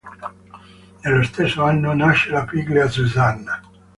Nello 1.03 1.21
stesso 1.21 1.61
anno 1.63 1.93
nasce 1.93 2.31
la 2.31 2.47
figlia 2.47 2.89
Susanna. 2.89 3.61